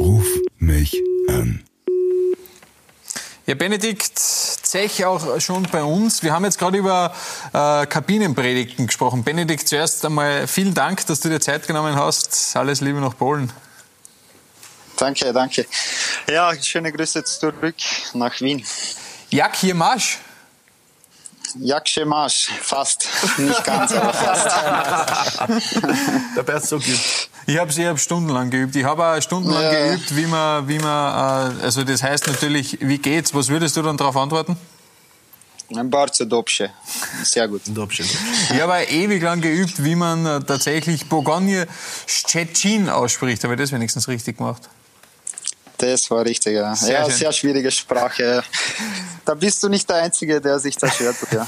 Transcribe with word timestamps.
Ruf 0.00 0.26
mich 0.58 0.96
an. 1.28 1.62
Ja, 3.44 3.54
Benedikt 3.54 4.18
Zech 4.18 5.04
auch 5.04 5.38
schon 5.40 5.64
bei 5.64 5.82
uns. 5.82 6.22
Wir 6.22 6.32
haben 6.32 6.44
jetzt 6.44 6.58
gerade 6.58 6.78
über 6.78 7.14
äh, 7.52 7.84
Kabinenpredigten 7.84 8.86
gesprochen. 8.86 9.24
Benedikt, 9.24 9.68
zuerst 9.68 10.02
einmal 10.06 10.46
vielen 10.46 10.72
Dank, 10.72 11.04
dass 11.06 11.20
du 11.20 11.28
dir 11.28 11.38
Zeit 11.38 11.66
genommen 11.66 11.96
hast. 11.96 12.56
Alles 12.56 12.80
Liebe 12.80 12.98
nach 13.00 13.14
Polen. 13.14 13.52
Danke, 14.96 15.34
danke. 15.34 15.66
Ja, 16.26 16.54
schöne 16.54 16.92
Grüße 16.92 17.22
zurück 17.24 17.74
nach 18.14 18.40
Wien. 18.40 18.64
Jak 19.28 19.54
hier 19.56 19.74
Marsch? 21.54 21.68
Jaksche 21.68 22.04
Marsch, 22.04 22.48
fast. 22.62 23.08
Nicht 23.38 23.64
ganz, 23.64 23.92
aber 23.92 24.12
fast. 24.12 24.50
Der 26.46 26.60
so 26.60 26.76
gut. 26.76 27.00
Ich 27.46 27.58
habe 27.58 27.70
ich 27.70 27.78
hab 27.86 27.98
stundenlang 27.98 28.50
geübt. 28.50 28.76
Ich 28.76 28.84
habe 28.84 29.04
auch 29.04 29.20
stundenlang 29.20 29.62
ja. 29.62 29.70
geübt, 29.70 30.16
wie 30.16 30.26
man, 30.26 30.68
wie 30.68 30.78
man, 30.78 31.58
äh, 31.58 31.62
also 31.62 31.84
das 31.84 32.02
heißt 32.02 32.26
natürlich, 32.26 32.78
wie 32.80 32.98
geht's? 32.98 33.34
Was 33.34 33.48
würdest 33.48 33.76
du 33.76 33.82
dann 33.82 33.96
darauf 33.96 34.16
antworten? 34.16 34.56
Bardzo 35.72 36.24
dobrze. 36.24 36.70
Sehr 37.22 37.46
gut. 37.46 37.62
Dobrze. 37.66 38.02
Ich 38.02 38.60
habe 38.60 38.82
ewig 38.84 39.22
lang 39.22 39.40
geübt, 39.40 39.84
wie 39.84 39.94
man 39.94 40.26
äh, 40.26 40.40
tatsächlich 40.40 41.08
Bogogne 41.08 41.68
Szczecin 42.08 42.88
ausspricht. 42.88 43.44
Aber 43.44 43.54
das 43.54 43.70
wenigstens 43.70 44.08
richtig 44.08 44.38
gemacht. 44.38 44.68
Das 45.80 46.10
war 46.10 46.26
richtig, 46.26 46.56
ja. 46.56 46.76
Sehr, 46.76 47.00
ja, 47.00 47.08
sehr 47.08 47.32
schwierige 47.32 47.70
Sprache. 47.70 48.44
Da 49.24 49.32
bist 49.34 49.62
du 49.62 49.70
nicht 49.70 49.88
der 49.88 49.96
Einzige, 49.96 50.38
der 50.38 50.58
sich 50.58 50.76
da 50.76 50.90
schwer 50.90 51.14
tut, 51.18 51.32
ja. 51.32 51.46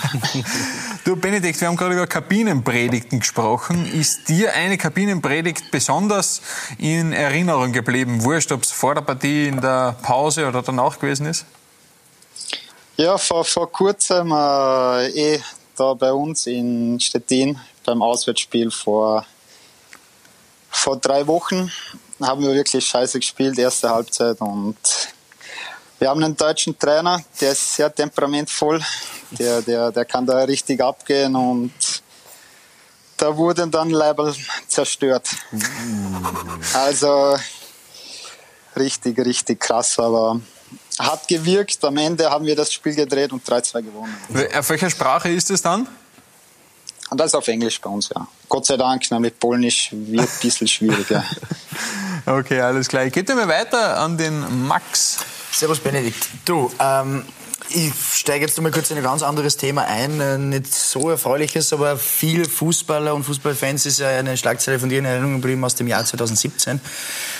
Du, 1.04 1.16
Benedikt, 1.16 1.60
wir 1.60 1.68
haben 1.68 1.76
gerade 1.76 1.94
über 1.94 2.06
Kabinenpredigten 2.06 3.20
gesprochen. 3.20 3.84
Ist 3.92 4.30
dir 4.30 4.54
eine 4.54 4.78
Kabinenpredigt 4.78 5.70
besonders 5.70 6.40
in 6.78 7.12
Erinnerung 7.12 7.72
geblieben? 7.72 8.24
Wurscht, 8.24 8.52
ob 8.52 8.62
es 8.62 8.70
vor 8.70 8.94
der 8.94 9.02
Partie, 9.02 9.48
in 9.48 9.60
der 9.60 9.96
Pause 10.00 10.48
oder 10.48 10.62
danach 10.62 10.98
gewesen 10.98 11.26
ist? 11.26 11.44
Ja, 12.96 13.18
vor, 13.18 13.44
vor 13.44 13.70
kurzem 13.70 14.32
äh, 14.32 15.08
eh 15.08 15.42
da 15.76 15.92
bei 15.92 16.12
uns 16.12 16.46
in 16.46 16.98
Stettin 17.00 17.60
beim 17.84 18.00
Auswärtsspiel 18.00 18.70
vor, 18.70 19.26
vor 20.70 20.96
drei 20.96 21.26
Wochen 21.26 21.70
haben 22.26 22.42
wir 22.42 22.54
wirklich 22.54 22.86
scheiße 22.86 23.18
gespielt, 23.18 23.58
erste 23.58 23.90
Halbzeit. 23.90 24.40
Und 24.40 24.76
wir 25.98 26.08
haben 26.08 26.22
einen 26.22 26.36
deutschen 26.36 26.78
Trainer, 26.78 27.22
der 27.40 27.52
ist 27.52 27.76
sehr 27.76 27.94
temperamentvoll, 27.94 28.80
der, 29.30 29.62
der, 29.62 29.92
der 29.92 30.04
kann 30.04 30.26
da 30.26 30.38
richtig 30.38 30.80
abgehen 30.80 31.34
und 31.36 31.72
da 33.16 33.36
wurden 33.36 33.70
dann 33.70 33.90
Leibel 33.90 34.34
zerstört. 34.66 35.28
Also 36.74 37.36
richtig, 38.76 39.18
richtig 39.18 39.60
krass, 39.60 39.96
aber 39.98 40.40
hat 40.98 41.28
gewirkt. 41.28 41.84
Am 41.84 41.96
Ende 41.96 42.28
haben 42.28 42.46
wir 42.46 42.56
das 42.56 42.72
Spiel 42.72 42.94
gedreht 42.94 43.32
und 43.32 43.46
3-2 43.46 43.82
gewonnen. 43.82 44.16
Auf 44.56 44.68
welcher 44.70 44.90
Sprache 44.90 45.28
ist 45.28 45.50
es 45.50 45.62
dann? 45.62 45.86
Und 47.10 47.18
das 47.18 47.26
ist 47.28 47.34
auf 47.34 47.46
Englisch 47.46 47.80
bei 47.80 47.90
uns, 47.90 48.08
ja. 48.08 48.26
Gott 48.48 48.66
sei 48.66 48.76
Dank, 48.76 49.08
nämlich 49.10 49.38
Polnisch 49.38 49.90
wird 49.92 50.28
ein 50.28 50.38
bisschen 50.40 50.66
schwieriger. 50.66 51.22
okay, 52.26 52.60
alles 52.60 52.88
klar. 52.88 53.04
Ich 53.04 53.12
gebe 53.12 53.34
mal 53.34 53.48
weiter 53.48 53.98
an 53.98 54.16
den 54.16 54.66
Max. 54.66 55.18
Servus 55.52 55.80
Benedikt. 55.80 56.28
Du, 56.44 56.70
ähm, 56.78 57.24
ich 57.74 57.92
steige 58.14 58.44
jetzt 58.44 58.60
mal 58.60 58.70
kurz 58.70 58.90
in 58.90 58.96
ein 58.96 59.02
ganz 59.02 59.22
anderes 59.22 59.56
Thema 59.56 59.84
ein. 59.84 60.20
Äh, 60.20 60.38
nicht 60.38 60.72
so 60.72 61.10
erfreuliches, 61.10 61.72
aber 61.72 61.96
viele 61.96 62.44
Fußballer 62.44 63.14
und 63.14 63.24
Fußballfans 63.24 63.86
ist 63.86 63.98
ja 64.00 64.08
eine 64.08 64.36
Schlagzeile 64.36 64.78
von 64.78 64.88
dir 64.88 64.98
in 64.98 65.04
Erinnerung 65.04 65.34
geblieben 65.34 65.64
aus 65.64 65.74
dem 65.74 65.86
Jahr 65.86 66.04
2017 66.04 66.80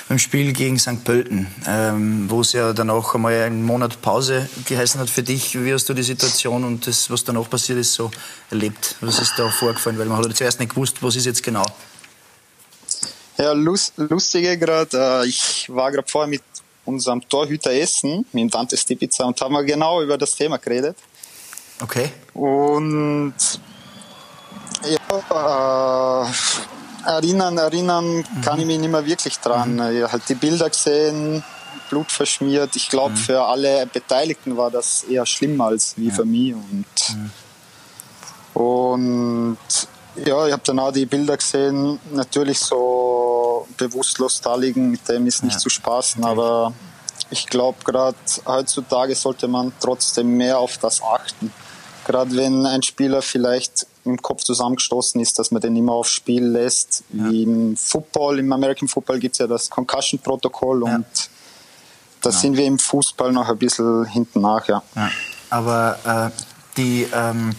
beim 0.09 0.19
Spiel 0.19 0.53
gegen 0.53 0.79
St. 0.79 1.05
Pölten, 1.05 1.49
ähm, 1.67 2.31
wo 2.31 2.41
es 2.41 2.53
ja 2.53 2.73
dann 2.73 2.91
auch 2.91 3.15
einmal 3.15 3.35
einen 3.43 3.63
Monat 3.63 4.01
Pause 4.03 4.49
geheißen 4.67 5.01
hat 5.01 5.11
für 5.11 5.23
dich. 5.23 5.63
Wie 5.63 5.73
hast 5.73 5.89
du 5.89 5.95
die 5.95 6.03
Situation 6.03 6.65
und 6.65 6.87
das, 6.87 7.11
was 7.11 7.25
danach 7.25 7.49
passiert 7.49 7.79
ist, 7.79 7.95
so 7.95 8.11
erlebt? 8.51 8.97
Was 9.01 9.19
ist 9.19 9.35
da 9.37 9.49
vorgefallen? 9.49 9.99
Weil 9.99 10.07
man 10.07 10.19
hat 10.19 10.37
zuerst 10.37 10.61
nicht 10.61 10.71
gewusst, 10.71 11.03
was 11.03 11.17
ist 11.17 11.27
jetzt 11.27 11.43
genau. 11.43 11.65
Ja, 13.43 13.53
lust, 13.55 13.95
lustige 13.97 14.57
gerade. 14.57 15.23
Äh, 15.25 15.27
ich 15.27 15.67
war 15.69 15.91
gerade 15.91 16.07
vorher 16.09 16.29
mit 16.29 16.43
unserem 16.85 17.29
Torhüter 17.29 17.73
Essen, 17.73 18.25
mit 18.33 18.55
Dante 18.55 18.77
Stipica, 18.77 19.25
und 19.25 19.41
haben 19.41 19.53
wir 19.55 19.65
genau 19.65 20.01
über 20.01 20.17
das 20.17 20.37
Thema 20.37 20.59
geredet. 20.59 20.97
Okay. 21.81 22.09
Und 22.35 23.35
ja, 24.85 26.25
äh, 26.25 27.11
erinnern, 27.11 27.59
erinnern 27.59 28.19
mhm. 28.19 28.41
kann 28.45 28.61
ich 28.61 28.67
mich 28.67 28.79
nicht 28.79 28.91
mehr 28.91 29.05
wirklich 29.05 29.37
dran. 29.41 29.75
Mhm. 29.75 29.97
Ich 29.97 30.13
halt 30.13 30.23
die 30.29 30.37
Bilder 30.37 30.71
gesehen, 30.71 31.43
Blut 31.91 32.13
verschmiert. 32.13 32.77
Ich 32.77 32.89
glaube, 32.91 33.11
mhm. 33.11 33.17
für 33.17 33.43
alle 33.43 33.87
Beteiligten 33.87 34.57
war 34.57 34.71
das 34.71 35.03
eher 35.03 35.27
schlimmer 35.27 35.67
als 35.67 35.95
wie 35.97 36.11
ja. 36.11 36.15
für 36.15 36.25
mich. 36.25 36.55
Und, 36.55 36.87
mhm. 38.55 38.63
und 38.63 39.59
ja, 40.15 40.47
ich 40.47 40.53
habe 40.53 40.63
dann 40.65 40.79
auch 40.79 40.93
die 40.93 41.07
Bilder 41.07 41.37
gesehen. 41.37 41.99
Natürlich 42.13 42.61
so 42.61 43.12
bewusstlos 43.89 44.41
da 44.41 44.55
liegen, 44.55 44.91
mit 44.91 45.09
dem 45.09 45.27
ist 45.27 45.43
nicht 45.43 45.55
ja. 45.55 45.59
zu 45.59 45.69
spaßen, 45.69 46.25
aber 46.25 46.73
ich 47.31 47.47
glaube, 47.47 47.79
gerade 47.85 48.17
heutzutage 48.47 49.15
sollte 49.15 49.49
man 49.49 49.73
trotzdem 49.81 50.37
mehr 50.37 50.59
auf 50.59 50.79
das 50.79 51.03
achten. 51.03 51.53
Gerade 52.05 52.37
wenn 52.37 52.67
ein 52.67 52.83
Spieler 52.83 53.23
vielleicht 53.23 53.87
im 54.05 54.21
Kopf 54.21 54.43
zusammengestoßen 54.43 55.21
ist, 55.21 55.39
dass 55.39 55.51
man 55.51 55.63
den 55.63 55.77
immer 55.77 55.93
aufs 55.93 56.11
Spiel 56.11 56.45
lässt. 56.45 57.05
Ja. 57.13 57.31
Wie 57.31 57.45
im 57.45 57.77
Football, 57.77 58.41
im 58.41 58.53
American 58.53 58.89
Football 58.89 59.21
gibt 59.21 59.37
es 59.37 59.39
ja 59.39 59.47
das 59.47 59.71
Concussion-Protokoll 59.71 60.85
ja. 60.87 60.97
und 60.97 61.07
da 62.21 62.31
ja. 62.31 62.37
sind 62.37 62.57
wir 62.57 62.65
im 62.67 62.79
Fußball 62.79 63.33
noch 63.33 63.49
ein 63.49 63.59
bisschen 63.59 64.05
hinten 64.07 64.41
nach. 64.41 64.67
Ja. 64.69 64.83
Aber 65.51 65.99
äh, 66.05 66.43
die 66.77 67.07
ähm, 67.15 67.55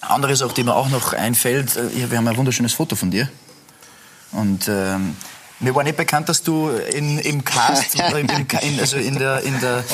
andere 0.00 0.36
Sache, 0.36 0.54
die 0.54 0.64
mir 0.64 0.74
auch 0.74 0.88
noch 0.88 1.12
einfällt, 1.12 1.76
äh, 1.76 2.10
wir 2.10 2.18
haben 2.18 2.28
ein 2.28 2.36
wunderschönes 2.36 2.72
Foto 2.72 2.96
von 2.96 3.10
dir. 3.10 3.28
Und 4.32 4.68
ähm, 4.68 5.16
mir 5.60 5.74
war 5.74 5.82
nicht 5.82 5.96
bekannt, 5.96 6.28
dass 6.28 6.42
du 6.42 6.68
in, 6.68 7.18
im 7.18 7.44
Cast, 7.44 7.94
im, 8.16 8.28
in, 8.28 8.80
also 8.80 8.96
in 8.96 9.18
der, 9.18 9.42
in 9.42 9.58
der, 9.60 9.84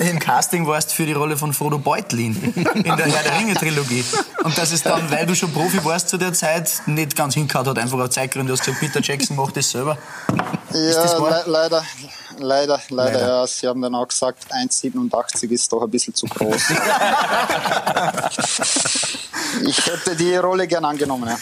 im 0.00 0.18
Casting 0.18 0.66
warst 0.66 0.92
für 0.92 1.06
die 1.06 1.12
Rolle 1.12 1.36
von 1.36 1.52
Frodo 1.52 1.78
Beutlin 1.78 2.36
in 2.54 2.84
der 2.84 2.96
Herr 2.96 3.22
der 3.22 3.38
Ringe 3.38 3.54
Trilogie. 3.54 4.04
Und 4.42 4.56
dass 4.58 4.72
es 4.72 4.82
dann, 4.82 5.10
weil 5.10 5.26
du 5.26 5.34
schon 5.34 5.52
Profi 5.52 5.84
warst 5.84 6.08
zu 6.08 6.18
der 6.18 6.32
Zeit, 6.32 6.70
nicht 6.86 7.16
ganz 7.16 7.34
hingehauen 7.34 7.66
hat, 7.66 7.78
einfach 7.78 7.98
aus 7.98 8.10
Zeitgründen. 8.10 8.48
Du 8.48 8.52
hast 8.52 8.64
gesagt, 8.64 8.80
Peter 8.80 9.00
Jackson 9.00 9.36
macht 9.36 9.56
das 9.56 9.70
selber. 9.70 9.96
Ja, 10.72 11.18
le 11.18 11.42
leider, 11.46 11.84
leider, 12.38 12.80
leider, 12.88 13.20
ja. 13.20 13.46
Sie 13.46 13.66
haben 13.66 13.80
dann 13.82 13.94
auch 13.94 14.08
gesagt, 14.08 14.52
1,87 14.52 15.50
ist 15.50 15.72
doch 15.72 15.82
ein 15.82 15.90
bisschen 15.90 16.14
zu 16.14 16.26
groß. 16.26 16.62
ich 19.66 19.86
hätte 19.86 20.16
die 20.16 20.36
Rolle 20.36 20.66
gern 20.66 20.84
angenommen. 20.84 21.28
Ja. 21.28 21.36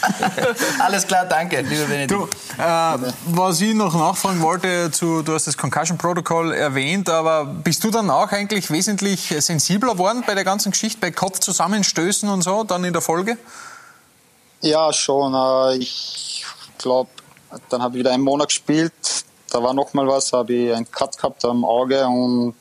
Alles 0.79 1.07
klar, 1.07 1.25
danke, 1.25 1.61
lieber 1.61 1.85
Benedikt. 1.85 2.11
Du, 2.11 2.27
äh, 2.61 2.97
was 3.27 3.61
ich 3.61 3.73
noch 3.73 3.93
nachfragen 3.93 4.41
wollte, 4.41 4.91
zu, 4.91 5.21
du 5.21 5.33
hast 5.33 5.47
das 5.47 5.57
Concussion 5.57 5.97
Protocol 5.97 6.53
erwähnt, 6.53 7.09
aber 7.09 7.45
bist 7.45 7.83
du 7.83 7.91
dann 7.91 8.09
auch 8.09 8.31
eigentlich 8.31 8.71
wesentlich 8.71 9.33
sensibler 9.39 9.93
geworden 9.93 10.23
bei 10.25 10.35
der 10.35 10.43
ganzen 10.43 10.71
Geschichte, 10.71 10.99
bei 10.99 11.11
Kopfzusammenstößen 11.11 12.29
und 12.29 12.41
so, 12.41 12.63
dann 12.63 12.83
in 12.83 12.93
der 12.93 13.01
Folge? 13.01 13.37
Ja, 14.61 14.93
schon. 14.93 15.33
Äh, 15.33 15.77
ich 15.77 16.45
glaube, 16.77 17.09
dann 17.69 17.81
habe 17.81 17.95
ich 17.95 17.99
wieder 17.99 18.11
einen 18.11 18.23
Monat 18.23 18.47
gespielt. 18.47 18.93
Da 19.53 19.61
war 19.61 19.73
noch 19.73 19.93
mal 19.93 20.07
was, 20.07 20.33
habe 20.33 20.51
ich 20.51 20.73
einen 20.73 20.89
Cut 20.89 21.15
gehabt 21.15 21.45
am 21.45 21.63
Auge 21.63 22.07
und 22.07 22.55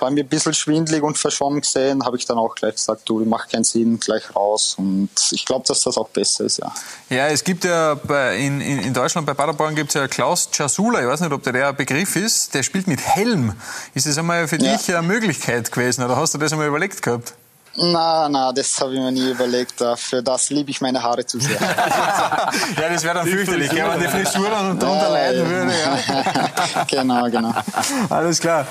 war 0.00 0.10
mir 0.10 0.22
ein 0.22 0.28
bisschen 0.28 0.54
schwindlig 0.54 1.02
und 1.02 1.18
verschwommen 1.18 1.60
gesehen, 1.60 2.04
habe 2.04 2.16
ich 2.16 2.26
dann 2.26 2.38
auch 2.38 2.54
gleich 2.54 2.74
gesagt, 2.74 3.08
du, 3.08 3.24
macht 3.24 3.50
keinen 3.50 3.64
Sinn, 3.64 3.98
gleich 3.98 4.36
raus. 4.36 4.74
Und 4.78 5.10
ich 5.30 5.44
glaube, 5.44 5.66
dass 5.66 5.80
das 5.80 5.96
auch 5.96 6.10
besser 6.10 6.44
ist, 6.44 6.58
ja. 6.58 6.72
Ja, 7.08 7.28
es 7.28 7.42
gibt 7.42 7.64
ja 7.64 7.94
bei, 7.94 8.36
in, 8.36 8.60
in 8.60 8.94
Deutschland 8.94 9.26
bei 9.26 9.34
Paderborn 9.34 9.74
gibt 9.74 9.88
es 9.88 9.94
ja 9.94 10.06
Klaus 10.06 10.50
Czasula, 10.50 11.00
ich 11.00 11.06
weiß 11.06 11.20
nicht, 11.20 11.32
ob 11.32 11.42
der 11.42 11.54
der 11.54 11.72
Begriff 11.72 12.16
ist, 12.16 12.54
der 12.54 12.62
spielt 12.62 12.86
mit 12.86 13.00
Helm. 13.00 13.54
Ist 13.94 14.06
das 14.06 14.18
einmal 14.18 14.46
für 14.46 14.56
ja. 14.56 14.76
dich 14.76 14.94
eine 14.94 15.06
Möglichkeit 15.06 15.72
gewesen 15.72 16.04
oder 16.04 16.16
hast 16.16 16.34
du 16.34 16.38
das 16.38 16.52
einmal 16.52 16.68
überlegt 16.68 17.02
gehabt? 17.02 17.34
Na, 17.80 18.28
na, 18.28 18.52
das 18.52 18.80
habe 18.80 18.94
ich 18.94 19.00
mir 19.00 19.12
nie 19.12 19.30
überlegt. 19.30 19.82
Für 19.96 20.22
das 20.22 20.50
liebe 20.50 20.70
ich 20.70 20.80
meine 20.80 21.02
Haare 21.02 21.24
zu 21.24 21.38
sehr. 21.38 21.60
ja, 21.60 22.88
das 22.88 23.04
wäre 23.04 23.14
dann 23.14 23.26
fürchterlich, 23.26 23.72
wenn 23.72 23.86
man 23.86 24.00
die 24.00 24.08
Frisur 24.08 24.50
dann 24.50 24.78
drunter 24.78 25.02
ja, 25.02 25.08
leiden 25.08 25.48
würde. 25.48 25.72
Ja. 25.72 26.84
genau, 26.90 27.24
genau. 27.30 27.54
Alles 28.10 28.40
klar. 28.40 28.66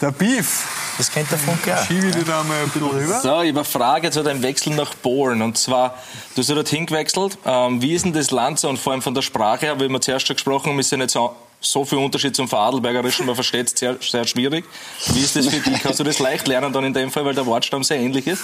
Der 0.00 0.12
Beef. 0.12 0.64
Das 0.98 1.10
kennt 1.10 1.30
der 1.30 1.38
Funke 1.38 1.74
auch. 1.74 1.84
Schiebe 1.86 2.06
ich 2.06 2.24
da 2.24 2.42
mal 2.44 2.62
ein 2.62 2.68
bisschen 2.68 2.88
rüber. 2.88 3.20
So, 3.20 3.42
ich 3.42 3.48
habe 3.48 3.48
eine 3.48 3.64
Frage 3.64 4.10
zu 4.10 4.22
deinem 4.22 4.42
Wechsel 4.42 4.74
nach 4.74 4.94
Polen. 5.02 5.42
Und 5.42 5.58
zwar, 5.58 5.96
du 6.34 6.42
hast 6.42 6.48
ja 6.48 6.54
dorthin 6.54 6.86
gewechselt. 6.86 7.38
Ähm, 7.44 7.82
wie 7.82 7.94
ist 7.94 8.04
denn 8.04 8.12
das 8.12 8.30
Land 8.30 8.60
so 8.60 8.68
und 8.68 8.78
vor 8.78 8.92
allem 8.92 9.02
von 9.02 9.14
der 9.14 9.22
Sprache 9.22 9.66
her? 9.66 9.80
Wir 9.80 9.88
haben 9.88 10.00
zuerst 10.00 10.26
schon 10.26 10.36
gesprochen, 10.36 10.76
wir 10.76 10.84
sind 10.84 11.00
jetzt 11.00 11.14
so 11.14 11.34
so 11.62 11.84
viel 11.84 11.98
Unterschied 11.98 12.36
zum 12.36 12.48
Vorarlbergerischen, 12.48 13.26
man 13.26 13.34
versteht 13.34 13.68
es 13.68 13.78
sehr, 13.78 13.96
sehr 14.00 14.26
schwierig. 14.26 14.64
Wie 15.12 15.20
ist 15.20 15.36
das 15.36 15.46
für 15.46 15.60
dich? 15.60 15.80
Kannst 15.82 16.00
du 16.00 16.04
das 16.04 16.18
leicht 16.18 16.46
lernen 16.48 16.72
dann 16.72 16.84
in 16.84 16.92
dem 16.92 17.10
Fall, 17.10 17.24
weil 17.24 17.34
der 17.34 17.46
Wortstamm 17.46 17.84
sehr 17.84 17.98
ähnlich 17.98 18.26
ist? 18.26 18.42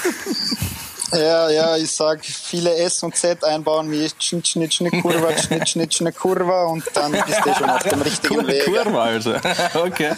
Ja, 1.12 1.48
ja, 1.48 1.76
ich 1.76 1.90
sag 1.90 2.22
viele 2.22 2.74
S 2.76 3.02
und 3.02 3.16
Z 3.16 3.42
einbauen 3.42 3.90
wie 3.90 4.08
Schnitt, 4.18 4.46
Schnitt, 4.46 4.74
Schnitt, 4.74 5.02
Kurva, 5.02 5.36
Schnitt, 5.38 5.68
Schnitt, 5.68 5.94
Schnitt, 5.94 6.16
Kurva 6.16 6.66
und 6.66 6.84
dann 6.92 7.12
bist 7.12 7.40
du 7.44 7.54
schon 7.54 7.70
auf 7.70 7.82
dem 7.82 8.02
richtigen 8.02 8.46
Weg. 8.46 8.64
Kurva 8.64 9.04
also. 9.04 9.34
Okay. 9.74 10.12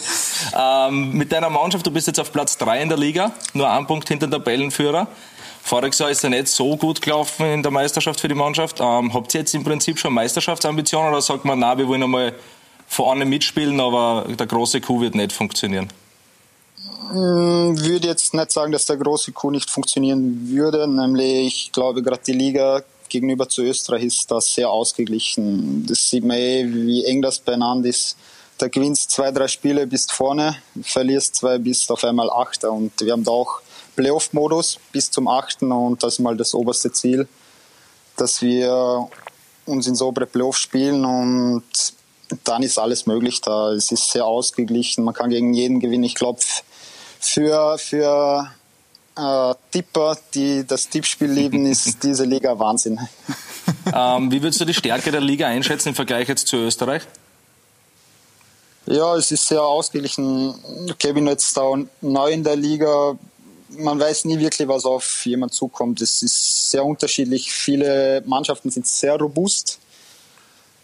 Ähm, 0.56 1.12
mit 1.12 1.30
deiner 1.30 1.50
Mannschaft, 1.50 1.86
du 1.86 1.90
bist 1.90 2.06
jetzt 2.06 2.18
auf 2.18 2.32
Platz 2.32 2.56
3 2.58 2.82
in 2.82 2.88
der 2.88 2.98
Liga, 2.98 3.32
nur 3.52 3.70
ein 3.70 3.86
Punkt 3.86 4.08
hinter 4.08 4.26
dem 4.26 4.32
Tabellenführer. 4.32 5.06
Voriges 5.62 5.98
Jahr 5.98 6.10
ist 6.10 6.22
ja 6.22 6.28
nicht 6.28 6.48
so 6.48 6.76
gut 6.76 7.00
gelaufen 7.00 7.46
in 7.46 7.62
der 7.62 7.70
Meisterschaft 7.70 8.20
für 8.20 8.28
die 8.28 8.34
Mannschaft. 8.34 8.80
Ähm, 8.80 9.14
habt 9.14 9.32
ihr 9.34 9.40
jetzt 9.40 9.54
im 9.54 9.62
Prinzip 9.62 9.98
schon 9.98 10.12
Meisterschaftsambitionen 10.12 11.10
oder 11.10 11.22
sagt 11.22 11.44
man, 11.44 11.58
na, 11.58 11.76
wir 11.78 11.86
wollen 11.86 12.02
einmal 12.02 12.34
vorne 12.90 13.24
mitspielen, 13.24 13.80
aber 13.80 14.26
der 14.28 14.46
große 14.46 14.80
Coup 14.80 15.00
wird 15.00 15.14
nicht 15.14 15.32
funktionieren? 15.32 15.88
Hm, 17.10 17.78
würde 17.78 18.08
jetzt 18.08 18.34
nicht 18.34 18.50
sagen, 18.50 18.72
dass 18.72 18.86
der 18.86 18.96
große 18.96 19.30
Coup 19.30 19.52
nicht 19.52 19.70
funktionieren 19.70 20.48
würde. 20.48 20.88
Nämlich, 20.88 21.66
ich 21.66 21.72
glaube, 21.72 22.02
gerade 22.02 22.22
die 22.26 22.32
Liga 22.32 22.82
gegenüber 23.08 23.48
zu 23.48 23.62
Österreich 23.62 24.04
ist 24.04 24.30
das 24.30 24.52
sehr 24.52 24.68
ausgeglichen. 24.68 25.86
Das 25.86 26.10
sieht 26.10 26.24
man 26.24 26.36
eh, 26.36 26.66
wie 26.66 27.04
eng 27.04 27.22
das 27.22 27.38
beieinander 27.38 27.88
ist. 27.88 28.16
Da 28.58 28.66
gewinnst 28.66 29.12
zwei, 29.12 29.30
drei 29.30 29.46
Spiele, 29.46 29.86
bist 29.86 30.12
vorne, 30.12 30.56
verlierst 30.82 31.36
zwei, 31.36 31.58
bist 31.58 31.90
auf 31.92 32.02
einmal 32.04 32.28
Achter. 32.28 32.72
Und 32.72 32.92
wir 33.00 33.12
haben 33.12 33.24
da 33.24 33.30
auch 33.30 33.60
Playoff-Modus 33.94 34.78
bis 34.92 35.10
zum 35.10 35.28
Achten 35.28 35.70
und 35.70 36.02
das 36.02 36.14
ist 36.14 36.18
mal 36.18 36.36
das 36.36 36.54
oberste 36.54 36.92
Ziel, 36.92 37.28
dass 38.16 38.42
wir 38.42 39.08
uns 39.66 39.86
ins 39.86 40.02
obere 40.02 40.26
Playoff 40.26 40.56
spielen 40.56 41.04
und 41.04 41.62
dann 42.44 42.62
ist 42.62 42.78
alles 42.78 43.06
möglich 43.06 43.40
da. 43.40 43.72
Es 43.72 43.92
ist 43.92 44.10
sehr 44.10 44.26
ausgeglichen, 44.26 45.04
man 45.04 45.14
kann 45.14 45.30
gegen 45.30 45.54
jeden 45.54 45.80
gewinnen. 45.80 46.04
Ich 46.04 46.14
glaube, 46.14 46.40
für, 47.20 47.78
für 47.78 48.50
äh, 49.16 49.54
Tipper, 49.70 50.16
die 50.34 50.66
das 50.66 50.88
Tippspiel 50.88 51.30
lieben, 51.30 51.66
ist 51.66 51.98
diese 52.02 52.24
Liga 52.24 52.58
Wahnsinn. 52.58 52.98
Ähm, 53.94 54.30
wie 54.30 54.42
würdest 54.42 54.60
du 54.60 54.64
die 54.64 54.74
Stärke 54.74 55.10
der 55.10 55.20
Liga 55.20 55.46
einschätzen 55.46 55.90
im 55.90 55.94
Vergleich 55.94 56.28
jetzt 56.28 56.48
zu 56.48 56.56
Österreich? 56.56 57.02
Ja, 58.86 59.16
es 59.16 59.30
ist 59.30 59.46
sehr 59.46 59.62
ausgeglichen. 59.62 60.54
Kevin 60.98 61.26
jetzt 61.26 61.56
da 61.56 61.62
neu 62.00 62.30
in 62.30 62.42
der 62.42 62.56
Liga. 62.56 63.16
Man 63.68 64.00
weiß 64.00 64.24
nie 64.24 64.38
wirklich, 64.38 64.66
was 64.66 64.84
auf 64.84 65.24
jemand 65.26 65.54
zukommt. 65.54 66.00
Es 66.00 66.22
ist 66.22 66.70
sehr 66.70 66.84
unterschiedlich. 66.84 67.52
Viele 67.52 68.22
Mannschaften 68.26 68.70
sind 68.70 68.86
sehr 68.86 69.16
robust 69.16 69.79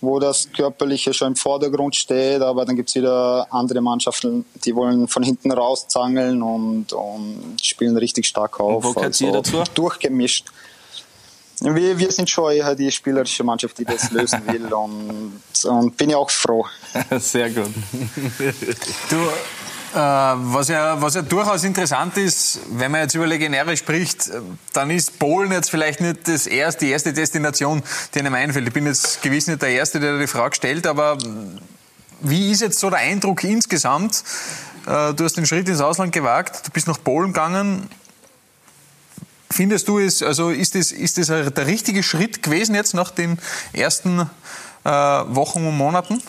wo 0.00 0.18
das 0.18 0.50
Körperliche 0.52 1.14
schon 1.14 1.28
im 1.28 1.36
Vordergrund 1.36 1.96
steht, 1.96 2.42
aber 2.42 2.64
dann 2.64 2.76
gibt 2.76 2.90
es 2.90 2.94
wieder 2.94 3.46
andere 3.50 3.80
Mannschaften, 3.80 4.44
die 4.64 4.74
wollen 4.74 5.08
von 5.08 5.22
hinten 5.22 5.50
raus 5.52 5.88
zangeln 5.88 6.42
und, 6.42 6.92
und 6.92 7.56
spielen 7.62 7.96
richtig 7.96 8.26
stark 8.26 8.60
auf. 8.60 8.84
Und 8.84 8.84
wo 8.84 8.92
gehört 8.92 9.06
also, 9.06 9.26
ihr 9.26 9.32
dazu? 9.32 9.62
Durchgemischt. 9.74 10.46
Wir, 11.60 11.98
wir 11.98 12.12
sind 12.12 12.28
schon 12.28 12.52
eher 12.52 12.74
die 12.74 12.92
spielerische 12.92 13.42
Mannschaft, 13.42 13.78
die 13.78 13.86
das 13.86 14.10
lösen 14.10 14.42
will 14.46 14.72
und, 14.72 15.40
und 15.64 15.96
bin 15.96 16.10
ja 16.10 16.18
auch 16.18 16.30
froh. 16.30 16.66
Sehr 17.18 17.48
gut. 17.48 17.70
Du, 19.08 19.16
was, 19.94 20.68
ja, 20.68 21.00
was 21.00 21.14
ja 21.14 21.22
durchaus 21.22 21.64
interessant 21.64 22.16
ist, 22.16 22.60
wenn 22.70 22.90
man 22.90 23.02
jetzt 23.02 23.14
über 23.14 23.26
Legionäre 23.26 23.76
spricht, 23.76 24.28
äh, 24.28 24.40
dann 24.72 24.90
ist 24.90 25.18
Polen 25.18 25.52
jetzt 25.52 25.70
vielleicht 25.70 26.00
nicht 26.00 26.28
das 26.28 26.46
erste, 26.46 26.84
die 26.84 26.90
erste 26.90 27.12
Destination, 27.12 27.82
die 28.14 28.18
einem 28.20 28.34
einfällt. 28.34 28.66
Ich 28.66 28.74
bin 28.74 28.86
jetzt 28.86 29.22
gewiss 29.22 29.46
nicht 29.46 29.62
der 29.62 29.70
Erste, 29.70 30.00
der 30.00 30.18
die 30.18 30.26
Frage 30.26 30.56
stellt, 30.56 30.86
aber 30.86 31.18
wie 32.20 32.50
ist 32.50 32.62
jetzt 32.62 32.80
so 32.80 32.90
der 32.90 32.98
Eindruck 33.00 33.44
insgesamt? 33.44 34.24
Äh, 34.86 35.14
du 35.14 35.24
hast 35.24 35.36
den 35.36 35.46
Schritt 35.46 35.68
ins 35.68 35.80
Ausland 35.80 36.12
gewagt, 36.12 36.66
du 36.66 36.70
bist 36.70 36.86
nach 36.86 37.02
Polen 37.02 37.32
gegangen. 37.32 37.88
Findest 39.50 39.88
du 39.88 39.98
es, 39.98 40.22
also 40.22 40.50
ist 40.50 40.74
das, 40.74 40.92
ist 40.92 41.18
das 41.18 41.28
der 41.28 41.66
richtige 41.66 42.02
Schritt 42.02 42.42
gewesen 42.42 42.74
jetzt 42.74 42.94
nach 42.94 43.10
den 43.10 43.38
ersten 43.72 44.28
äh, 44.84 44.88
Wochen 44.90 45.66
und 45.66 45.76
Monaten? 45.76 46.20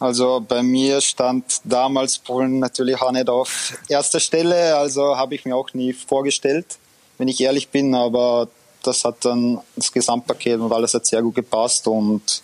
Also 0.00 0.44
bei 0.46 0.62
mir 0.62 1.00
stand 1.00 1.60
damals 1.64 2.18
Polen 2.18 2.60
natürlich 2.60 3.00
auch 3.00 3.10
nicht 3.10 3.28
auf 3.28 3.76
erster 3.88 4.20
Stelle, 4.20 4.76
also 4.76 5.16
habe 5.16 5.34
ich 5.34 5.44
mir 5.44 5.56
auch 5.56 5.74
nie 5.74 5.92
vorgestellt, 5.92 6.78
wenn 7.18 7.26
ich 7.26 7.40
ehrlich 7.40 7.68
bin, 7.68 7.94
aber 7.94 8.48
das 8.84 9.04
hat 9.04 9.24
dann 9.24 9.60
das 9.74 9.90
Gesamtpaket 9.90 10.60
und 10.60 10.72
alles 10.72 10.94
hat 10.94 11.04
sehr 11.04 11.22
gut 11.22 11.34
gepasst 11.34 11.88
und 11.88 12.42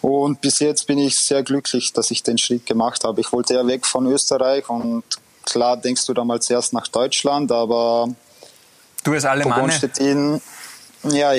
und 0.00 0.40
bis 0.40 0.58
jetzt 0.58 0.88
bin 0.88 0.98
ich 0.98 1.16
sehr 1.16 1.44
glücklich, 1.44 1.92
dass 1.92 2.10
ich 2.10 2.24
den 2.24 2.36
Schritt 2.36 2.66
gemacht 2.66 3.04
habe. 3.04 3.20
Ich 3.20 3.32
wollte 3.32 3.54
ja 3.54 3.64
weg 3.64 3.86
von 3.86 4.04
Österreich 4.06 4.68
und 4.68 5.04
klar 5.44 5.76
denkst 5.76 6.04
du 6.06 6.12
damals 6.12 6.50
erst 6.50 6.72
nach 6.72 6.88
Deutschland, 6.88 7.52
aber 7.52 8.08
du 9.04 9.12
als 9.12 9.24
Alemanne. 9.24 9.72
Ja, 11.04 11.32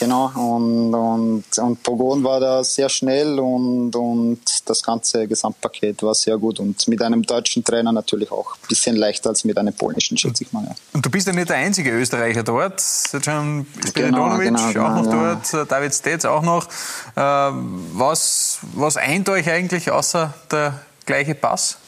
genau. 0.00 0.32
Und, 0.34 0.94
und, 0.94 1.58
und 1.58 1.82
Pogon 1.82 2.24
war 2.24 2.40
da 2.40 2.64
sehr 2.64 2.88
schnell 2.88 3.38
und, 3.38 3.94
und 3.94 4.40
das 4.68 4.82
ganze 4.82 5.28
Gesamtpaket 5.28 6.02
war 6.02 6.14
sehr 6.14 6.36
gut. 6.38 6.58
Und 6.58 6.88
mit 6.88 7.00
einem 7.02 7.22
deutschen 7.22 7.62
Trainer 7.62 7.92
natürlich 7.92 8.32
auch 8.32 8.54
ein 8.54 8.68
bisschen 8.68 8.96
leichter 8.96 9.30
als 9.30 9.44
mit 9.44 9.56
einem 9.58 9.74
polnischen, 9.74 10.18
schätze 10.18 10.42
ich 10.44 10.52
mal. 10.52 10.64
Ja. 10.64 10.74
Und 10.92 11.06
du 11.06 11.10
bist 11.10 11.26
ja 11.26 11.32
nicht 11.32 11.48
der 11.48 11.56
einzige 11.56 11.90
Österreicher 11.90 12.42
dort. 12.42 12.80
Schon 12.80 13.66
Spiridonovic 13.86 14.46
genau, 14.48 14.72
genau, 14.72 14.72
genau, 14.72 14.86
auch 14.86 15.02
noch 15.02 15.12
ja. 15.12 15.40
dort, 15.52 15.70
David 15.70 15.94
Stetz 15.94 16.24
auch 16.24 16.42
noch. 16.42 16.66
Äh, 17.14 17.20
was, 17.92 18.58
was 18.74 18.96
eint 18.96 19.28
euch 19.28 19.48
eigentlich 19.48 19.90
außer 19.90 20.34
der 20.50 20.80
gleiche 21.04 21.34
Pass? 21.34 21.78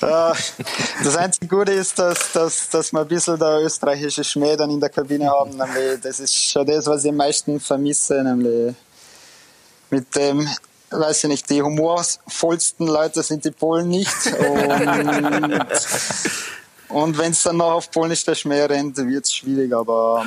Das 0.00 1.16
einzige 1.16 1.46
Gute 1.46 1.72
ist, 1.72 1.98
dass, 1.98 2.32
dass, 2.32 2.68
dass 2.70 2.92
wir 2.92 3.00
ein 3.00 3.08
bisschen 3.08 3.38
der 3.38 3.60
österreichische 3.62 4.24
Schmäh 4.24 4.56
dann 4.56 4.70
in 4.70 4.80
der 4.80 4.90
Kabine 4.90 5.28
haben. 5.28 5.56
Nämlich, 5.56 6.00
das 6.02 6.20
ist 6.20 6.34
schon 6.34 6.66
das, 6.66 6.86
was 6.86 7.04
ich 7.04 7.10
am 7.10 7.16
meisten 7.16 7.60
vermisse. 7.60 8.22
Nämlich 8.22 8.74
mit 9.90 10.14
dem, 10.16 10.48
weiß 10.90 11.24
ich 11.24 11.30
nicht, 11.30 11.50
die 11.50 11.62
humorvollsten 11.62 12.86
Leute 12.86 13.22
sind 13.22 13.44
die 13.44 13.50
Polen 13.50 13.88
nicht. 13.88 14.26
Und, 14.38 15.64
und 16.88 17.18
wenn 17.18 17.32
es 17.32 17.42
dann 17.42 17.56
noch 17.56 17.72
auf 17.72 17.90
Polnisch 17.90 18.24
der 18.24 18.34
Schmäh 18.34 18.64
rennt, 18.64 18.96
wird 18.96 19.24
es 19.24 19.34
schwierig. 19.34 19.72
Aber, 19.72 20.26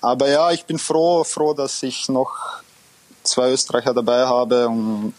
aber 0.00 0.28
ja, 0.28 0.50
ich 0.50 0.64
bin 0.64 0.78
froh, 0.78 1.24
froh, 1.24 1.54
dass 1.54 1.82
ich 1.82 2.08
noch 2.08 2.62
zwei 3.22 3.50
Österreicher 3.50 3.94
dabei 3.94 4.26
habe 4.26 4.68
und 4.68 5.14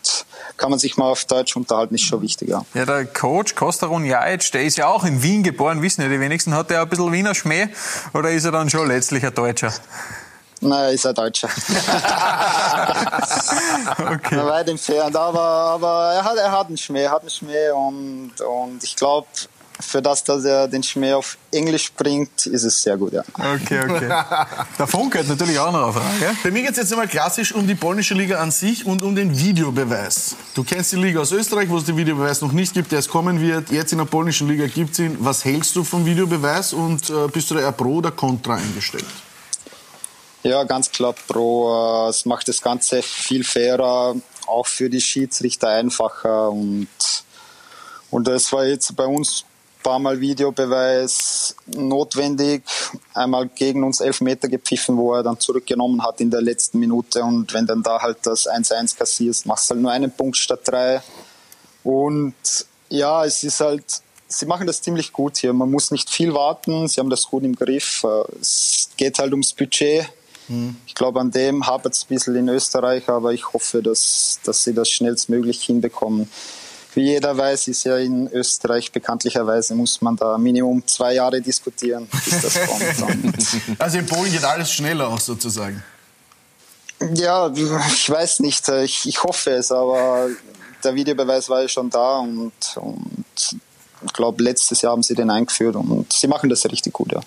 kann 0.58 0.70
man 0.70 0.80
sich 0.80 0.98
mal 0.98 1.06
auf 1.06 1.26
Deutsch 1.26 1.56
unterhalten, 1.56 1.96
ist 1.96 2.04
schon 2.04 2.22
wichtiger. 2.22 2.66
Ja, 2.74 2.86
der 2.86 3.06
Coach 3.06 3.56
Kostarun 3.56 4.06
Jajic, 4.06 4.52
der 4.52 4.64
ist 4.64 4.78
ja 4.78 4.88
auch 4.88 5.04
in 5.04 5.24
Wien 5.24 5.44
geboren, 5.44 5.82
wissen 5.82 6.02
ja 6.02 6.10
die 6.10 6.20
wenigsten. 6.20 6.54
Hat 6.54 6.72
er 6.72 6.82
ein 6.82 6.90
bisschen 6.90 7.12
Wiener 7.12 7.36
Schmäh 7.36 7.70
oder 8.14 8.32
ist 8.32 8.46
er 8.46 8.52
dann 8.52 8.70
schon 8.70 8.88
letztlich 8.88 9.26
ein 9.26 9.34
Deutscher? 9.34 9.74
Nein, 10.62 10.94
ist 10.94 11.06
ein 11.06 11.14
Deutscher. 11.14 11.50
okay. 13.98 14.38
Weit 14.38 14.70
entfernt, 14.70 15.16
aber, 15.16 15.42
aber 15.42 16.14
er, 16.14 16.24
hat, 16.24 16.38
er 16.38 16.52
hat 16.52 16.68
einen 16.68 16.78
Schmäh, 16.78 17.08
hat 17.08 17.20
einen 17.22 17.30
Schmäh 17.30 17.72
und, 17.72 18.32
und 18.40 18.82
ich 18.84 18.96
glaube, 18.96 19.28
für 19.80 20.02
das, 20.02 20.24
dass 20.24 20.46
er 20.46 20.68
den 20.68 20.84
Schmäh 20.84 21.14
auf 21.14 21.38
Englisch 21.52 21.92
bringt, 21.92 22.46
ist 22.46 22.64
es 22.64 22.82
sehr 22.82 22.98
gut, 22.98 23.14
ja. 23.14 23.24
Okay, 23.34 23.80
okay. 23.84 24.08
Der 24.78 24.88
Funk 24.88 25.18
hat 25.18 25.28
natürlich 25.28 25.58
auch 25.60 25.72
noch 25.72 25.84
eine 25.84 25.94
Frage. 25.94 26.38
Bei 26.44 26.52
mir 26.52 26.62
geht 26.62 26.72
es 26.72 26.78
jetzt 26.78 26.92
einmal 26.92 27.08
klassisch 27.08 27.54
um 27.54 27.68
die 27.68 27.76
polnische 27.76 28.14
Liga 28.14 28.40
an 28.40 28.52
sich 28.52 28.86
und 28.86 29.02
um 29.02 29.16
den 29.16 29.38
Videobeweis. 29.38 30.36
Du 30.54 30.64
kennst 30.64 30.92
die 30.92 30.98
Liga 30.98 31.22
aus 31.22 31.32
Österreich, 31.32 31.70
wo 31.70 31.78
es 31.78 31.86
den 31.86 31.98
Videobeweis 31.98 32.42
noch 32.42 32.52
nicht 32.52 32.74
gibt, 32.74 32.92
der 32.92 33.00
es 33.00 33.08
kommen 33.08 33.42
wird. 33.42 33.72
Jetzt 33.72 33.92
in 33.92 33.98
der 33.98 34.06
polnischen 34.06 34.48
Liga 34.48 34.68
gibt 34.68 34.94
es 34.94 35.00
ihn. 35.00 35.18
Was 35.20 35.44
hältst 35.46 35.76
du 35.76 35.84
vom 35.84 36.06
Videobeweis 36.06 36.74
und 36.74 37.10
äh, 37.10 37.28
bist 37.28 37.50
du 37.52 37.56
da 37.56 37.62
eher 37.62 37.72
pro 37.72 37.96
oder 37.96 38.12
contra 38.12 38.56
eingestellt? 38.56 39.06
Ja, 40.44 40.64
ganz 40.64 40.92
klar 40.92 41.16
pro. 41.28 42.08
Äh, 42.08 42.10
es 42.10 42.26
macht 42.26 42.48
das 42.48 42.62
Ganze 42.62 43.02
viel 43.02 43.44
fairer, 43.44 44.16
auch 44.46 44.68
für 44.68 44.90
die 44.90 45.02
Schiedsrichter 45.02 45.70
einfacher 45.70 46.50
und 46.50 46.88
und 48.14 48.28
das 48.28 48.54
war 48.54 48.64
jetzt 48.64 48.96
bei 48.96 49.06
uns 49.08 49.44
paar 49.84 50.00
Mal 50.00 50.20
Videobeweis 50.20 51.56
notwendig. 51.68 52.64
Einmal 53.14 53.50
gegen 53.50 53.84
uns 53.84 54.00
elf 54.00 54.22
Meter 54.22 54.48
gepfiffen, 54.48 54.98
wo 54.98 55.14
er 55.14 55.24
dann 55.24 55.40
zurückgenommen 55.40 56.02
hat 56.04 56.22
in 56.22 56.32
der 56.32 56.42
letzten 56.42 56.80
Minute. 56.80 57.24
Und 57.24 57.54
wenn 57.54 57.68
dann 57.68 57.84
da 57.84 58.02
halt 58.02 58.18
das 58.24 58.48
1-1 58.48 58.98
kassierst, 58.98 59.46
machst 59.46 59.70
du 59.70 59.76
halt 59.76 59.82
nur 59.82 59.92
einen 59.92 60.12
Punkt 60.12 60.38
statt 60.38 60.62
drei. 60.64 61.02
Und 61.84 62.34
ja, 62.90 63.26
es 63.26 63.44
ist 63.44 63.60
halt, 63.60 63.84
sie 64.28 64.46
machen 64.46 64.66
das 64.66 64.82
ziemlich 64.82 65.12
gut 65.12 65.38
hier. 65.38 65.54
Man 65.54 65.70
muss 65.70 65.92
nicht 65.92 66.10
viel 66.10 66.34
warten, 66.34 66.88
sie 66.88 67.00
haben 67.00 67.10
das 67.10 67.26
gut 67.26 67.44
im 67.44 67.56
Griff. 67.56 68.06
Es 68.40 68.90
geht 68.98 69.20
halt 69.20 69.32
ums 69.32 69.54
Budget. 69.54 70.08
Mhm. 70.48 70.78
Ich 70.88 70.96
glaube, 70.96 71.20
an 71.20 71.32
dem 71.32 71.66
hapert 71.68 71.94
es 71.94 72.04
ein 72.04 72.08
bisschen 72.08 72.36
in 72.36 72.50
Österreich, 72.50 73.10
aber 73.10 73.34
ich 73.34 73.54
hoffe, 73.54 73.82
dass, 73.82 74.40
dass 74.44 74.64
sie 74.64 74.74
das 74.74 74.90
schnellstmöglich 74.90 75.62
hinbekommen 75.64 76.30
wie 76.96 77.02
jeder 77.02 77.36
weiß, 77.36 77.68
ist 77.68 77.84
ja 77.84 77.98
in 77.98 78.28
Österreich 78.32 78.92
bekanntlicherweise 78.92 79.76
muss 79.76 80.02
man 80.02 80.16
da 80.16 80.38
Minimum 80.38 80.86
zwei 80.86 81.16
Jahre 81.16 81.42
diskutieren, 81.42 82.08
bis 82.26 82.42
das 82.42 82.68
kommt. 82.68 83.80
also 83.80 83.98
in 83.98 84.06
Polen 84.06 84.32
geht 84.32 84.44
alles 84.44 84.72
schneller 84.72 85.08
auch 85.08 85.20
sozusagen. 85.20 85.84
Ja, 87.16 87.52
ich 87.52 88.10
weiß 88.10 88.40
nicht. 88.40 88.68
Ich, 88.70 89.06
ich 89.06 89.24
hoffe 89.24 89.52
es, 89.52 89.72
aber 89.72 90.30
der 90.84 90.96
Videobeweis 90.96 91.50
war 91.50 91.62
ja 91.62 91.68
schon 91.68 91.90
da 91.90 92.18
und, 92.20 92.54
und 92.76 93.58
ich 94.06 94.14
glaube, 94.14 94.44
letztes 94.44 94.82
Jahr 94.82 94.94
haben 94.94 95.04
sie 95.04 95.16
den 95.16 95.30
eingeführt 95.30 95.76
und 95.76 96.12
sie 96.12 96.28
machen 96.28 96.50
das 96.50 96.66
richtig 96.66 96.94
gut, 96.94 97.12
ja. 97.12 97.22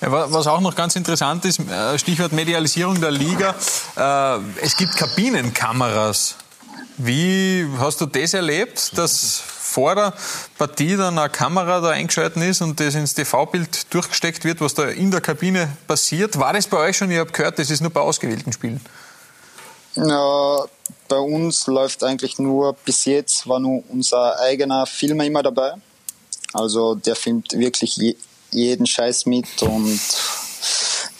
Ja, 0.00 0.30
was 0.30 0.46
auch 0.46 0.60
noch 0.60 0.74
ganz 0.74 0.94
interessant 0.94 1.44
ist, 1.46 1.58
äh, 1.58 1.98
Stichwort 1.98 2.32
Medialisierung 2.32 3.00
der 3.00 3.10
Liga, 3.10 3.54
äh, 3.96 4.38
es 4.62 4.76
gibt 4.76 4.94
Kabinenkameras. 4.96 6.36
Wie 6.98 7.66
hast 7.78 8.00
du 8.00 8.06
das 8.06 8.32
erlebt, 8.34 8.96
dass 8.96 9.42
vor 9.76 9.94
der 9.94 10.14
Partie 10.56 10.96
dann 10.96 11.18
eine 11.18 11.28
Kamera 11.28 11.80
da 11.80 11.90
eingeschaltet 11.90 12.42
ist 12.42 12.62
und 12.62 12.80
das 12.80 12.94
ins 12.94 13.12
TV-Bild 13.12 13.92
durchgesteckt 13.92 14.44
wird, 14.44 14.60
was 14.60 14.72
da 14.72 14.84
in 14.84 15.10
der 15.10 15.20
Kabine 15.20 15.76
passiert? 15.86 16.38
War 16.38 16.54
das 16.54 16.66
bei 16.66 16.78
euch 16.78 16.96
schon? 16.96 17.10
Ich 17.10 17.18
habe 17.18 17.30
gehört, 17.30 17.58
das 17.58 17.70
ist 17.70 17.82
nur 17.82 17.90
bei 17.90 18.00
ausgewählten 18.00 18.52
Spielen. 18.52 18.80
Ja, 19.96 20.64
bei 21.08 21.16
uns 21.16 21.66
läuft 21.66 22.04
eigentlich 22.04 22.38
nur, 22.38 22.74
bis 22.84 23.04
jetzt 23.04 23.46
war 23.46 23.58
nur 23.58 23.82
unser 23.88 24.38
eigener 24.40 24.86
Filmer 24.86 25.24
immer 25.24 25.42
dabei. 25.42 25.72
Also 26.52 26.94
der 26.94 27.16
filmt 27.16 27.52
wirklich 27.52 27.96
je, 27.96 28.16
jeden 28.50 28.86
Scheiß 28.86 29.26
mit 29.26 29.62
und 29.62 30.00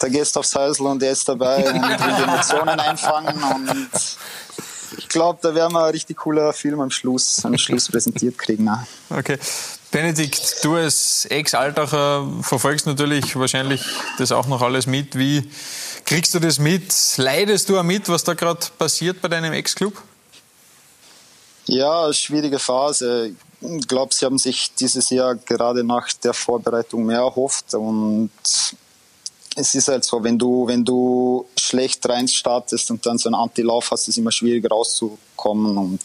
gehst 0.09 0.35
du 0.35 0.39
aufs 0.39 0.55
Häusl 0.55 0.85
und 0.85 1.01
der 1.01 1.11
ist 1.11 1.27
dabei 1.27 1.57
und 1.73 1.81
will 1.81 2.15
die 2.17 2.23
Emotionen 2.23 2.79
einfangen 2.79 3.43
und 3.43 3.89
ich 5.07 5.13
glaube, 5.13 5.39
da 5.41 5.55
werden 5.55 5.71
wir 5.71 5.85
ein 5.85 5.91
richtig 5.91 6.17
cooler 6.17 6.51
Film 6.51 6.81
am 6.81 6.91
Schluss, 6.91 7.45
am 7.45 7.57
Schluss 7.57 7.87
präsentiert 7.87 8.37
kriegen. 8.37 8.65
Ne? 8.65 8.85
Okay. 9.09 9.37
Benedikt, 9.89 10.65
du 10.65 10.75
als 10.75 11.25
Ex-Altacher 11.29 12.27
verfolgst 12.41 12.85
natürlich 12.85 13.37
wahrscheinlich 13.37 13.85
das 14.17 14.33
auch 14.33 14.47
noch 14.47 14.61
alles 14.61 14.85
mit. 14.85 15.17
Wie 15.17 15.49
kriegst 16.03 16.35
du 16.35 16.39
das 16.39 16.59
mit? 16.59 16.93
Leidest 17.15 17.69
du 17.69 17.79
auch 17.79 17.83
mit, 17.83 18.09
was 18.09 18.25
da 18.25 18.33
gerade 18.33 18.59
passiert 18.77 19.21
bei 19.21 19.29
deinem 19.29 19.53
Ex-Club? 19.53 19.93
Ja, 21.67 22.11
schwierige 22.11 22.59
Phase. 22.59 23.31
Ich 23.61 23.87
glaube, 23.87 24.13
sie 24.13 24.25
haben 24.25 24.37
sich 24.37 24.73
dieses 24.75 25.09
Jahr 25.09 25.35
gerade 25.35 25.85
nach 25.85 26.11
der 26.21 26.33
Vorbereitung 26.33 27.05
mehr 27.05 27.19
erhofft 27.19 27.73
und 27.75 28.29
es 29.59 29.73
ist 29.73 29.87
halt 29.87 30.05
so, 30.05 30.23
wenn 30.23 30.37
du, 30.37 30.67
wenn 30.67 30.85
du 30.85 31.47
schlecht 31.59 32.07
rein 32.07 32.27
startest 32.27 32.91
und 32.91 33.03
dann 33.05 33.17
so 33.17 33.27
einen 33.27 33.35
Antilauf 33.35 33.89
hast, 33.89 34.01
ist 34.03 34.09
es 34.09 34.17
immer 34.17 34.31
schwierig 34.31 34.69
rauszukommen. 34.69 35.77
Und 35.77 36.01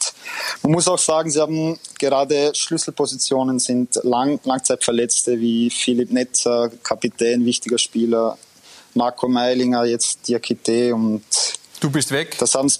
man 0.62 0.72
muss 0.72 0.88
auch 0.88 0.98
sagen, 0.98 1.30
sie 1.30 1.38
haben 1.38 1.78
gerade 1.98 2.52
Schlüsselpositionen 2.54 3.58
sind 3.58 4.00
Lang 4.04 4.40
Langzeitverletzte 4.44 5.38
wie 5.38 5.68
Philipp 5.68 6.10
Netzer, 6.10 6.70
Kapitän, 6.82 7.44
wichtiger 7.44 7.78
Spieler, 7.78 8.38
Marco 8.94 9.28
Meilinger, 9.28 9.84
jetzt 9.84 10.26
Diakite 10.28 10.94
und 10.94 11.22
Du 11.80 11.90
bist 11.90 12.10
weg? 12.10 12.38
Das 12.38 12.54
haben 12.54 12.72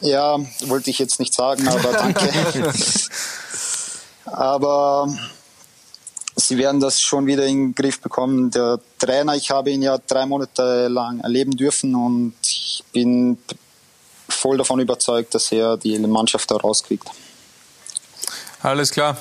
ja, 0.00 0.38
wollte 0.66 0.90
ich 0.90 0.98
jetzt 0.98 1.18
nicht 1.18 1.32
sagen, 1.34 1.66
aber 1.66 1.92
danke. 1.92 2.28
aber 4.26 5.08
sie 6.46 6.58
werden 6.58 6.80
das 6.80 7.00
schon 7.00 7.26
wieder 7.26 7.44
in 7.46 7.56
den 7.56 7.74
Griff 7.74 8.00
bekommen. 8.00 8.50
Der 8.50 8.78
Trainer, 8.98 9.34
ich 9.34 9.50
habe 9.50 9.70
ihn 9.70 9.82
ja 9.82 9.98
drei 9.98 10.26
Monate 10.26 10.88
lang 10.88 11.20
erleben 11.20 11.56
dürfen 11.56 11.94
und 11.94 12.34
ich 12.42 12.84
bin 12.92 13.38
voll 14.28 14.58
davon 14.58 14.80
überzeugt, 14.80 15.34
dass 15.34 15.50
er 15.52 15.76
die 15.76 15.98
Mannschaft 15.98 16.50
da 16.50 16.56
rauskriegt. 16.56 17.08
Alles 18.62 18.90
klar. 18.90 19.16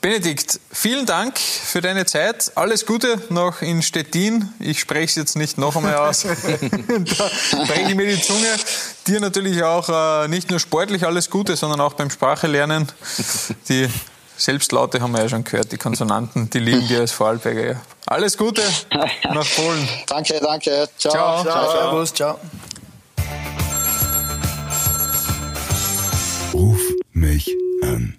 Benedikt, 0.00 0.60
vielen 0.70 1.04
Dank 1.04 1.38
für 1.38 1.80
deine 1.80 2.06
Zeit. 2.06 2.52
Alles 2.54 2.86
Gute 2.86 3.20
noch 3.28 3.60
in 3.60 3.82
Stettin. 3.82 4.48
Ich 4.60 4.78
spreche 4.78 5.06
es 5.06 5.14
jetzt 5.16 5.36
nicht 5.36 5.58
noch 5.58 5.74
einmal 5.74 5.96
aus. 5.96 6.22
da 6.22 7.64
breche 7.64 7.90
ich 7.90 7.94
mir 7.94 8.06
die 8.06 8.22
Zunge. 8.22 8.46
Dir 9.06 9.20
natürlich 9.20 9.62
auch 9.64 9.88
äh, 9.88 10.28
nicht 10.28 10.50
nur 10.50 10.60
sportlich 10.60 11.04
alles 11.04 11.28
Gute, 11.28 11.56
sondern 11.56 11.80
auch 11.80 11.94
beim 11.94 12.08
Sprachelernen. 12.08 12.86
Die 13.68 13.88
Selbstlaute 14.36 15.00
haben 15.00 15.12
wir 15.12 15.22
ja 15.22 15.28
schon 15.28 15.44
gehört, 15.44 15.72
die 15.72 15.78
Konsonanten, 15.78 16.50
die 16.50 16.58
liegen 16.58 16.86
dir 16.88 17.00
als 17.00 17.12
Vorarlberger. 17.12 17.72
Ja. 17.72 17.80
Alles 18.06 18.36
Gute 18.36 18.62
nach 19.24 19.46
Polen. 19.56 19.88
danke, 20.06 20.38
danke. 20.40 20.88
Ciao. 20.98 21.12
Ciao. 21.12 21.42
Ciao, 21.42 21.70
Servus, 21.70 22.14
ciao. 22.14 22.38
Ruf 26.52 26.80
mich 27.12 27.50
an. 27.82 28.16